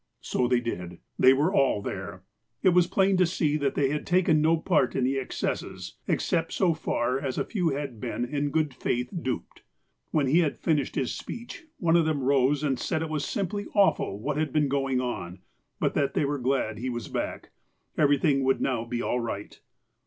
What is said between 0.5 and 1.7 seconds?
did. They were